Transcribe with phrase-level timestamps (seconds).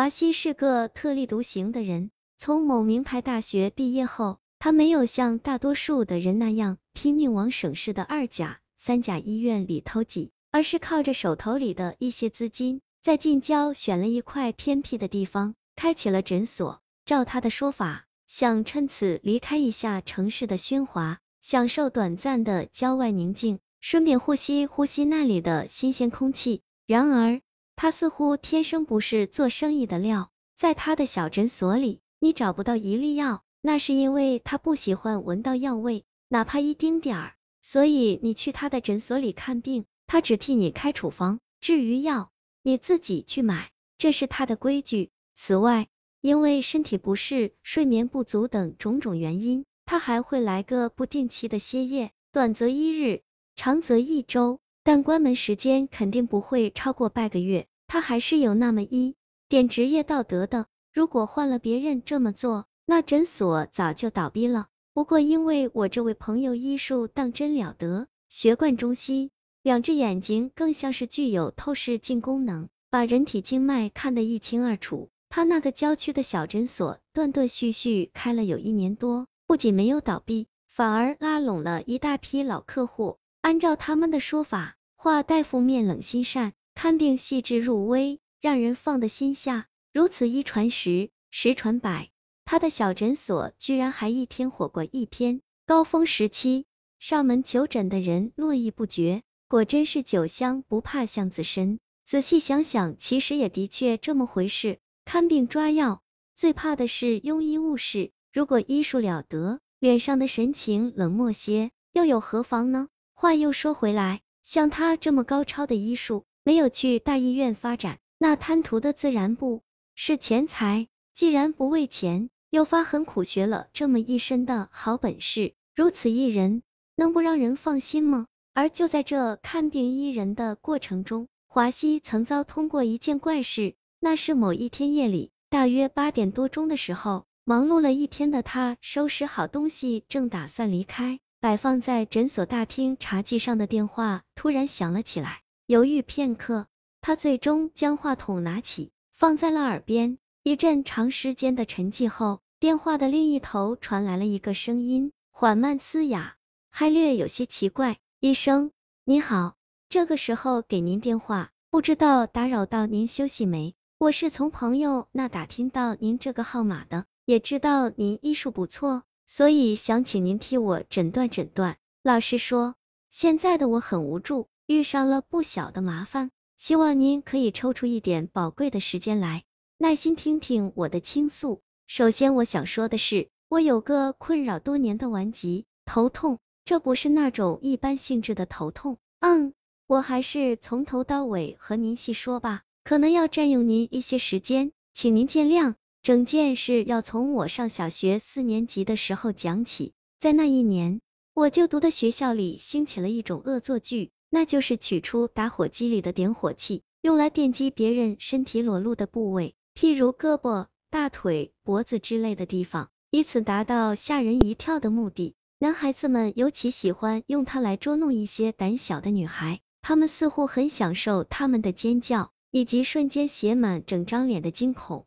[0.00, 16.80] 华西是个特立独行的人，从某名牌大学毕业后，他没有像大多数的人那样拼命往省市的二甲、三甲医院里偷挤，而是靠着手头里的一些资金，在近郊选了一块偏僻的地方，开起了诊所。
[17.04, 26.62] 照他的说法，想趁此离开一下城市的喧哗，享受短暂的郊外宁静，顺便呼吸呼吸那里的新鲜空气。
[26.86, 27.42] 然而，
[27.82, 33.42] 他似乎天生不是做生意的料，在他的小诊所里，你找不到一粒药。
[33.62, 37.34] 那是因为他不喜欢闻到药味，哪怕一丁点儿。
[37.62, 42.30] 所以你去他的诊所里看病，他只替你开处方，至于药，
[42.62, 45.08] 你自己去买，这是他的规矩。
[45.34, 45.88] 此外，
[46.20, 53.22] 因为身体不适、睡眠不足等种种原因，他还会来个不定期的歇业，短则一日，
[53.56, 57.66] 长则一周，但关门时间肯定不会超过半个月。
[57.90, 59.16] 他还是有那么一
[59.48, 60.66] 点职业道德的。
[60.92, 64.68] 如果换了别人这么做，那诊所早就倒闭了。
[64.94, 69.32] 不过因为我这位朋友医术当真了得，学贯中西，
[69.64, 75.08] 两只眼睛更像是具有透视镜功能，把人体经脉看得一清二楚。
[75.28, 83.18] 他那个郊区的小诊所断断续续开了有一年多，不仅没有倒闭，反而拉拢了一大批老客户。
[83.40, 89.66] 按照他们的说法，华大夫面冷心善，看病细致入微，让人放得心下。
[89.92, 92.08] 如此一传十，十传百。
[92.46, 96.64] 他的小诊所居然还一天火过一天，高峰时期
[96.98, 101.78] 上门求诊的人络绎不绝，果真是酒香不怕巷子深。
[102.06, 104.78] 仔细想想，其实也的确这么回事。
[105.04, 106.00] 看病抓药，
[106.34, 108.10] 最怕的是庸医误事。
[108.32, 112.88] 如果医术了得，脸上的神情冷漠些，又有何妨呢？
[113.12, 119.62] 话又说回来，像他这么高超的医术，没有去大医院发展，那贪图的自然不
[119.94, 120.88] 是钱财。
[121.14, 122.28] 既然不为钱。
[122.50, 126.64] 又发狠苦学了这么一身的好本事，如此一人，
[126.96, 128.26] 能不让人放心吗？
[128.52, 133.76] 而就在这看病医人的过程中，华西曾遭通过一件怪事。
[134.00, 145.42] 那是某一天夜里，大约八点多钟的时候，忙碌了一天的他收拾好东西，正打算离开，摆放在诊所大厅茶几上的电话突然响了起来。
[145.70, 146.66] 犹豫片刻，
[147.00, 150.18] 他最终将话筒拿起，放在了耳边。
[150.42, 156.34] 一阵长时间的沉寂后，电话的另一头传来了一个声音，缓慢嘶哑，
[156.70, 157.98] 还略有些奇怪。
[158.18, 158.72] 医生，
[159.04, 159.54] 你好，
[159.88, 163.76] 这个时候给您电话，不知道打扰到您休息没？
[163.96, 171.76] 我是从朋友那打听到您这个号码的，也知道您医术不错，所以想请您替我诊断诊断。
[172.02, 172.74] 老实说，
[173.08, 179.42] 现在的我很无助，遇上了不小的麻烦，希望您可以抽出一点宝贵的时间来。
[179.78, 181.60] 耐心听听我的倾诉。
[181.88, 188.98] 首先，我想说的是，我有个困扰多年的顽疾头痛，这不是那种一般性质的头痛。
[189.18, 189.54] 嗯，
[189.88, 195.74] 我还是从头到尾和您细说吧，可能要占用您一些时间，请您见谅。
[196.00, 199.94] 整件事要从我上小学四年级的时候讲起。
[200.20, 201.00] 在那一年，
[201.34, 209.54] 我就读的学校里兴起了一种恶作剧，那就是取出打火机里的点火器，用来电击别人身体裸露的部位。
[209.74, 215.34] 譬如胳膊、大腿、脖子之类的地方，以此达到吓人一跳的目的。
[215.58, 225.04] 男孩子们尤其喜欢用它来捉弄一些胆小的女孩，他们似乎很享受他们的尖叫，以及瞬间写满整张脸的惊恐。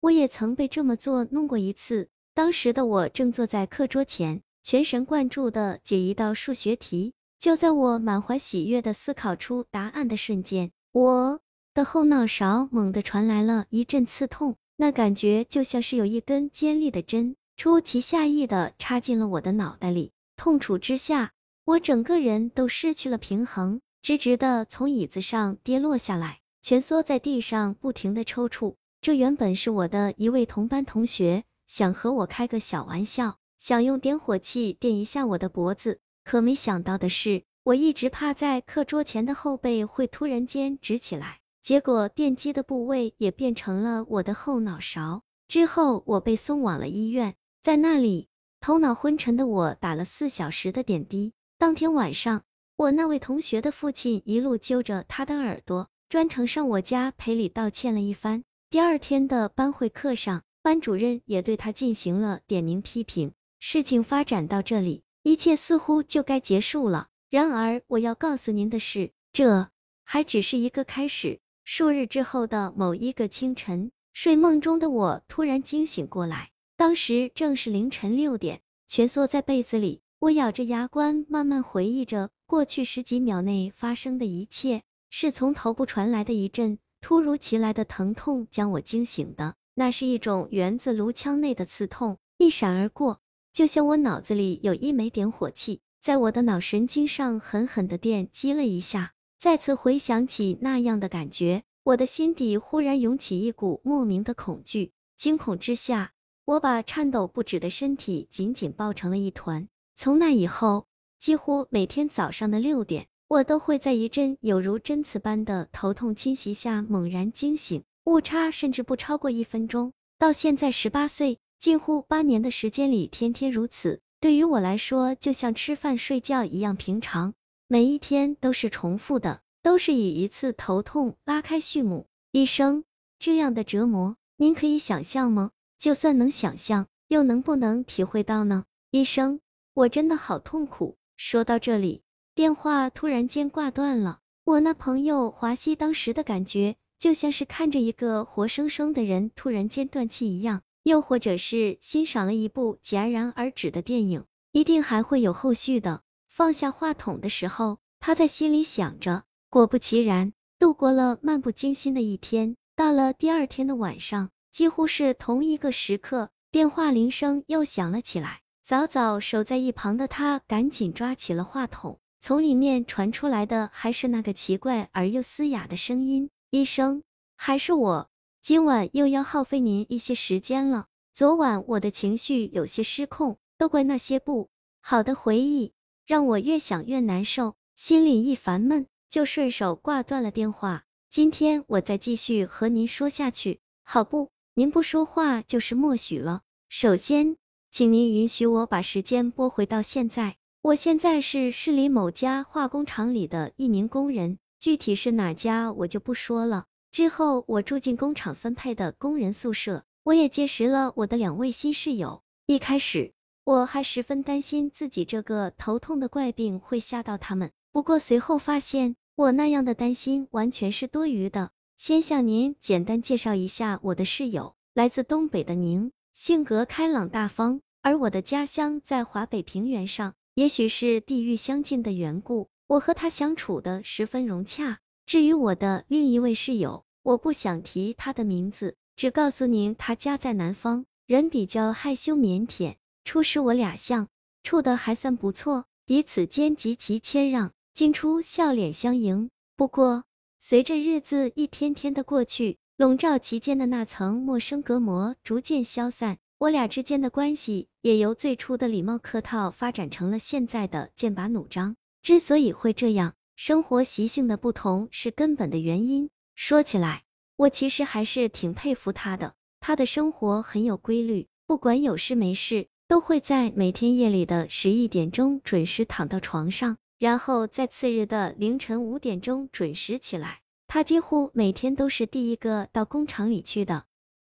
[0.00, 7.14] 我也曾被这么做弄过一次，当时的我正坐在课桌前，全神贯注的解一道数学题。
[7.38, 11.40] 就在我满怀喜悦的思考出答案的瞬间，我。
[11.74, 20.10] 的后脑勺猛地传来了一阵刺痛，那感觉就像是有一根尖利的针出其下意的插进了我的脑袋里。
[20.36, 21.32] 痛楚之下，
[21.66, 28.76] 我整个人都失去了平衡，直直的从椅子上跌落下来，蜷缩在地上，不停的抽搐。
[29.02, 41.38] 这原本是我的一位同班同学，想和我开个小玩笑，想用点火器点一下我的脖子，可没想到的是，我一直趴在课桌前的后背会突然间直起来。
[41.62, 45.22] 结果电击的部位也变成了我的后脑勺。
[45.46, 48.26] 之后我被送往了医院，在那里，
[48.60, 51.32] 头脑昏沉的我打了四小时的点滴。
[51.58, 52.42] 当天晚上，
[52.74, 58.42] 我那位同学的父亲一路揪着他的耳朵，专程上我家赔礼道歉了一番。
[58.68, 63.30] 第二天的班会课上，班主任也对他进行了点名批评。
[63.60, 67.08] 事情发展到这里，一切似乎就该结束了。
[67.30, 69.68] 然而，我要告诉您的是，这
[70.04, 71.40] 还只是一个开始。
[71.64, 84.84] 数日之后的某一个清晨，睡梦中的我突然惊醒过来，当时正是凌晨六点，蜷缩在被子里，我咬着牙关，慢慢回忆着过去十几秒内发生的一切。
[85.10, 93.18] 是从头部传来的一阵突如其来的疼痛将我惊醒的，那是一种源自颅腔内的刺痛，一闪而过，
[93.56, 99.14] 就像我脑子里有一枚点火器，在我的脑神经上狠狠的电击了一下。
[99.38, 104.92] 再次回想起那样的感觉，我的心底忽然涌起一股莫名的恐惧。
[105.16, 106.12] 惊恐之下，
[106.44, 109.68] 我把颤抖不止的身体紧紧抱成了一团。
[109.94, 110.84] 从那以后，
[111.18, 113.06] 几乎每天早上的六点。
[113.26, 119.94] 我都会在一阵有如针刺般的头痛侵袭下猛然惊醒，误差甚至不超过一分钟。
[120.18, 127.34] 到现在十八岁，近乎八年的时间里，天天如此，对于我来说就像吃饭睡觉一样平常，
[127.66, 132.06] 每一天都是重复的，都是以一次头痛拉开序幕。
[132.30, 132.84] 医生，
[133.18, 135.50] 这样的折磨，您可以想象吗？
[135.78, 138.64] 就算能想象，又能不能体会到呢？
[138.90, 139.40] 医生，
[139.74, 140.96] 我真的好痛苦。
[141.16, 142.02] 说到这里。
[142.34, 156.02] 电话突然间挂断了，我那朋友华西当时的感觉就像是看着一个活生生的人突然间断气一样，又或者是欣赏了一部戛然而止的电影，一定还会有后续的。
[156.28, 159.24] 放下话筒的时候，他在心里想着。
[159.50, 168.42] 果不其然，度过了漫不经心的一天，到了第二天的晚上，几乎是同一个时刻，电话铃声又响了起来。
[168.62, 171.98] 早早守在一旁的他赶紧抓起了话筒。
[172.20, 177.02] 从里面传出来的还是那个奇怪而又嘶哑的声音：“医生，
[177.36, 178.08] 还是我，
[178.46, 180.86] 今晚又要耗费您一些时间了。
[181.12, 184.50] 昨晚我的情绪有些失控，都怪那些不
[184.80, 185.72] 好的回忆，
[186.06, 190.84] 让我越想越难受，心里一烦闷，就顺手挂断了电话。
[191.10, 194.30] 今天我再继续和您说下去，好不？
[194.54, 196.42] 您不说话就是默许了。
[196.68, 197.36] 首先，
[197.72, 206.66] 请您允许我把时间拨回到现在。”我现在是市里某家化工厂里的一名工人，具体是哪家我就不说了。
[206.92, 212.22] 之后我住进工厂分配的工人宿舍，我也结识了我的两位新室友。
[212.46, 213.12] 一开始
[213.44, 221.50] 我还十分担心自己这个头痛的怪病会吓到他们，不过随后发现我那样的担心完全是多余的。
[221.76, 230.14] 先向您简单介绍一下我的室友，来自东北的宁，性格开朗大方，而我的家乡在华北平原上。
[230.34, 234.78] 也许是地域相近的缘故，我和他相处的十分融洽。
[235.06, 242.74] 至于我的另一位室友，我不想提他的名字，只告诉您他家在南方，人比较害羞腼腆。
[243.04, 244.08] 初时我俩相
[244.42, 249.30] 处的还算不错，彼此间极其谦让，进出笑脸相迎。
[249.56, 250.02] 不过，
[250.40, 256.18] 随着日子一天天的过去，笼罩其间的那层陌生隔膜逐渐消散。
[256.38, 261.76] 我俩之间的关系也由最初的礼貌客套发展成了现在的剑拔弩张。
[262.02, 266.08] 之所以会这样，生活习性的不同是根本的原因。
[266.34, 267.02] 说起来，
[267.36, 269.34] 我其实还是挺佩服他的。
[269.60, 280.40] 他的生活很有规律，不管有事没事，都会在每天夜里的十一点钟准时躺到床上，然后在次日的凌晨五点钟准时起来。
[280.66, 283.84] 他几乎每天都是第一个到工厂里去的。